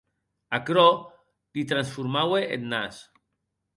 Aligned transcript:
Aquerò 0.57 0.85
li 1.57 1.67
transformaue 1.73 2.41
eth 2.55 2.65
nas. 2.73 2.95